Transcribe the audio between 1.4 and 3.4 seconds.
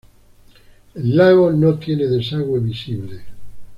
no tiene desagüe visible.